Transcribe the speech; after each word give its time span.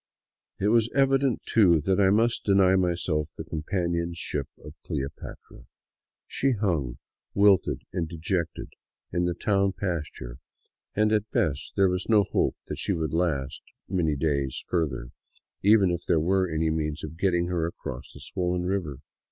It 0.59 0.69
was 0.69 0.89
evident, 0.95 1.43
too, 1.45 1.79
that 1.81 1.99
I 2.01 2.09
must 2.09 2.43
deny 2.43 2.75
myself 2.75 3.29
the 3.37 3.43
com 3.43 3.61
panionship 3.71 4.47
of" 4.57 4.73
Cleopatra." 4.83 5.67
She 6.25 6.53
hung 6.53 6.97
wilted 7.35 7.83
and 7.93 8.09
dejected 8.09 8.69
in 9.13 9.25
the 9.25 9.35
town 9.35 9.73
pasture, 9.73 10.39
and 10.95 11.11
at 11.11 11.29
best 11.29 11.73
there 11.75 11.87
was 11.87 12.09
no 12.09 12.23
hope 12.23 12.55
that 12.65 12.79
she 12.79 12.93
would 12.93 13.13
last 13.13 13.61
many 13.87 14.15
days 14.15 14.63
further, 14.67 15.09
even 15.61 15.91
if 15.91 16.01
there 16.07 16.19
were 16.19 16.49
any 16.49 16.71
means 16.71 17.03
of 17.03 17.15
getting 17.15 17.45
her 17.49 17.67
across 17.67 18.11
the 18.11 18.19
swollen 18.21 18.65
river. 18.65 19.01